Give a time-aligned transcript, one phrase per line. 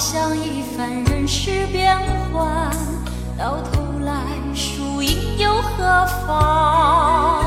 [0.00, 1.94] 想一番人世变
[2.32, 2.74] 幻，
[3.38, 4.14] 到头来
[4.54, 7.44] 输赢又何妨？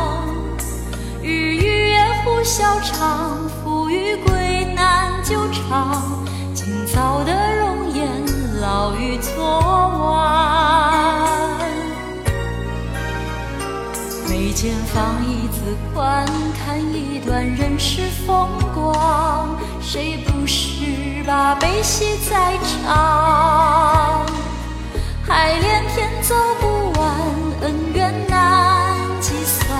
[1.23, 5.99] 日与月互消长，富与贵难久长。
[6.53, 8.07] 今早的容颜，
[8.61, 9.59] 老于昨
[14.63, 15.59] 间放一字
[15.93, 16.25] 宽，
[16.57, 19.59] 看一段人世风光。
[19.81, 24.25] 谁不是把悲喜在尝？
[25.27, 27.11] 海连天走不完，
[27.63, 29.77] 恩怨难计算。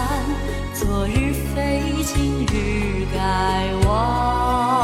[0.74, 4.84] 昨日非，今日该忘。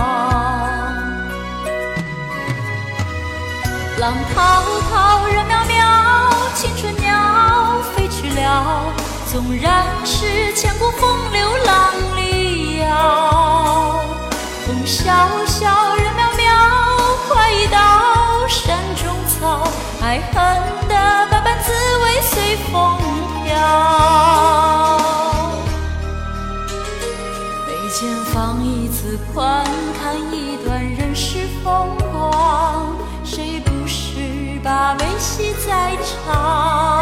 [3.99, 8.93] 浪滔滔，人渺渺，青春鸟飞去了。
[9.31, 13.99] 纵然是千古风流浪里遥，
[14.65, 15.05] 风萧
[15.45, 16.49] 萧，人渺渺，
[17.27, 17.77] 快意刀
[18.47, 19.67] 山中草，
[20.01, 20.33] 爱恨
[20.87, 20.95] 的
[21.29, 22.97] 百般滋味随风
[23.43, 23.53] 飘。
[27.67, 29.63] 眉间放一字宽，
[30.01, 36.98] 看一段人世风光，谁不是把悲喜在尝？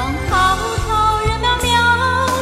[0.00, 0.56] 浪滔
[0.88, 1.68] 滔，人渺渺，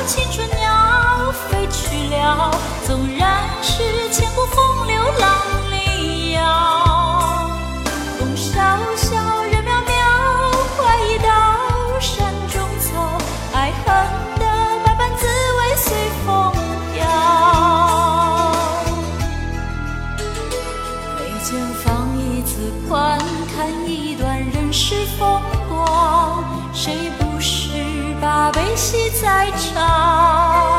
[0.06, 2.54] 青春鸟飞去了。
[2.86, 5.28] 纵然是千古风流浪
[5.72, 7.50] 里遥，
[8.16, 8.54] 风萧
[8.94, 9.16] 萧，
[9.50, 9.90] 人渺渺，
[10.76, 13.18] 快意到山中草，
[13.52, 13.86] 爱恨
[14.38, 14.44] 的
[14.84, 15.86] 百般滋味随
[16.24, 16.52] 风
[16.94, 16.96] 飘。
[21.16, 23.18] 眉间放一字宽，
[23.56, 25.42] 看一段人世风。
[28.48, 30.77] 把悲喜在尝？